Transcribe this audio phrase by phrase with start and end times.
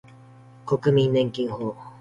[0.65, 1.55] 国民年金法